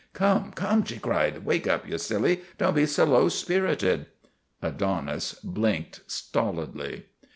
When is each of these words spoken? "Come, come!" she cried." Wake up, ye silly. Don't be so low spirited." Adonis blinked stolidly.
"Come, 0.13 0.51
come!" 0.53 0.83
she 0.85 0.97
cried." 0.97 1.45
Wake 1.45 1.67
up, 1.67 1.87
ye 1.87 1.95
silly. 1.99 2.41
Don't 2.57 2.73
be 2.75 2.87
so 2.87 3.03
low 3.05 3.29
spirited." 3.29 4.07
Adonis 4.59 5.35
blinked 5.43 6.01
stolidly. 6.07 7.05